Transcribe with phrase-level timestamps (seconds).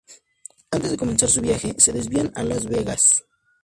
[0.71, 3.23] Antes de comenzar su viaje, se desvían a Las Vegas.